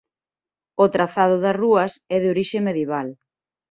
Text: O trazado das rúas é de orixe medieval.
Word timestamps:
O 0.83 0.85
trazado 0.95 1.35
das 1.43 1.57
rúas 1.61 1.91
é 2.15 2.17
de 2.23 2.29
orixe 2.33 2.65
medieval. 2.67 3.07